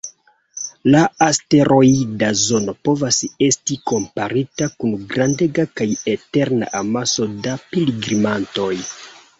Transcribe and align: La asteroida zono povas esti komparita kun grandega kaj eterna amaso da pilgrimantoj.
La 0.93 1.01
asteroida 1.25 2.29
zono 2.45 2.75
povas 2.89 3.19
esti 3.49 3.77
komparita 3.93 4.71
kun 4.81 4.97
grandega 5.13 5.69
kaj 5.83 5.89
eterna 6.17 6.75
amaso 6.83 7.31
da 7.47 7.57
pilgrimantoj. 7.75 8.75